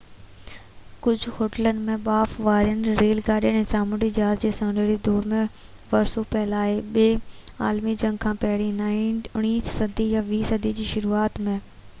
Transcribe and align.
ڪجهہ 1.07 1.33
هوٽلن 1.39 1.81
۾ 1.89 1.97
ٻاڦ 2.07 2.33
وارين 2.47 2.79
ريل 3.01 3.19
گاڏين 3.27 3.59
۽ 3.59 3.67
سامونڊي 3.73 4.09
جهاز 4.15 4.41
جي 4.45 4.51
سونهري 4.61 4.95
دور 5.09 5.29
جو 5.35 5.43
ورثو 5.93 6.25
پيل 6.33 6.57
آهي 6.63 6.75
ٻي 6.97 7.05
عالمي 7.69 7.95
جنگ 8.05 8.23
کان 8.27 8.43
پهرين 8.47 8.83
19 8.89 9.77
صدي 9.77 10.11
يا 10.17 10.27
20 10.35 10.51
صدي 10.53 10.77
جي 10.83 10.89
شروعات 10.97 11.47
۾ 11.53 11.59